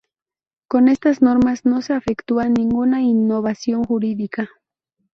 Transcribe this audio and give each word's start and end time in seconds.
Con 0.67 0.87
estas 0.87 1.21
normas 1.21 1.63
no 1.63 1.83
se 1.83 1.95
efectúa 1.95 2.49
ninguna 2.49 3.03
innovación 3.03 3.83
jurídica. 3.83 4.49